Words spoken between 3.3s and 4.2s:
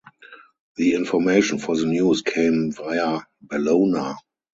"Bellona".